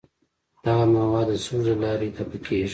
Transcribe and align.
دغه 0.65 0.85
مواد 0.93 1.27
د 1.31 1.33
سږو 1.43 1.61
له 1.67 1.73
لارې 1.83 2.07
دفع 2.15 2.37
کیږي. 2.45 2.69